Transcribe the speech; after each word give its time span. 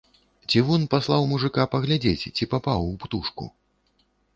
Цівун 0.53 0.87
паслаў 0.93 1.29
мужыка 1.35 1.67
паглядзець, 1.75 2.33
ці 2.35 2.51
папаў 2.55 2.79
у 2.91 2.95
птушку. 3.05 3.43